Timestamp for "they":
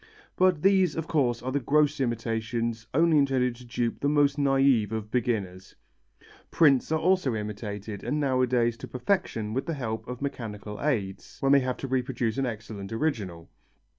11.51-11.59